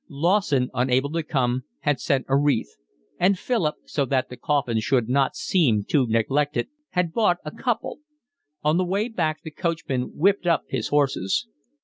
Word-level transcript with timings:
Lawson, 0.09 0.71
unable 0.73 1.11
to 1.11 1.21
come, 1.21 1.63
had 1.81 1.99
sent 1.99 2.25
a 2.27 2.35
wreath; 2.35 2.75
and 3.19 3.37
Philip, 3.37 3.75
so 3.85 4.03
that 4.05 4.29
the 4.29 4.35
coffin 4.35 4.79
should 4.79 5.07
not 5.07 5.35
seem 5.35 5.83
too 5.83 6.07
neglected, 6.07 6.69
had 6.89 7.13
bought 7.13 7.37
a 7.45 7.51
couple. 7.51 7.99
On 8.63 8.77
the 8.77 8.83
way 8.83 9.09
back 9.09 9.43
the 9.43 9.51
coachman 9.51 10.17
whipped 10.17 10.47
up 10.47 10.63
his 10.67 10.87
horses. 10.87 11.47